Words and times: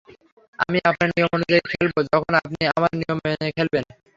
আমি 0.59 0.77
আপনার 0.89 1.09
নিয়ম 1.11 1.31
অনুযায়ী 1.37 1.61
খেলব, 1.69 1.95
যখন 2.07 2.33
আপনি 2.41 2.61
আমার 2.71 2.91
নিয়ম 2.99 3.17
মেনে 3.25 3.47
খেলবেন! 3.57 3.83